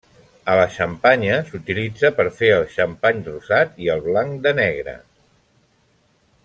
A 0.51 0.53
la 0.59 0.63
Xampanya 0.75 1.35
s'utilitza 1.49 2.11
per 2.21 2.25
fer 2.39 2.49
el 2.55 2.65
xampany 2.77 3.21
rosat 3.29 3.79
i 3.85 3.93
el 3.97 4.05
blanc 4.09 4.43
de 4.49 4.59
negre. 4.65 4.97